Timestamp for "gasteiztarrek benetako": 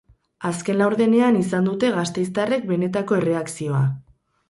1.99-3.23